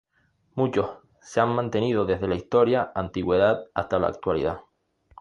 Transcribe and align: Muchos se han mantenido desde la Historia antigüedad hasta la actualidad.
Muchos 0.55 0.97
se 1.21 1.41
han 1.41 1.49
mantenido 1.53 2.05
desde 2.07 2.27
la 2.27 2.33
Historia 2.33 2.91
antigüedad 2.95 3.65
hasta 3.75 3.99
la 3.99 4.07
actualidad. 4.07 4.61